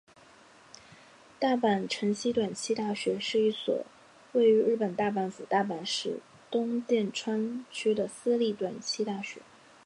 [1.39, 3.85] 大阪成蹊短期大学是一所
[4.31, 9.43] 位于日本大阪府大阪市东淀川区的私立短期大学。